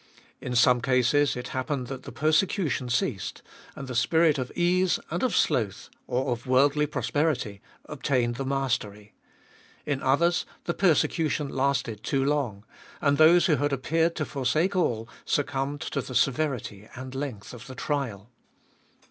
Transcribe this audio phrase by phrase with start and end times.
[0.41, 3.43] In some cases it happened that the persecution ceased,
[3.75, 9.13] and the spirit of ease and of sloth, or of worldly prosperity, obtained the mastery.
[9.85, 12.65] In others, the persecution lasted too long,
[12.99, 17.67] and those who had appeared to forsake all, succumbed to the severity and length of
[17.67, 18.31] the trial.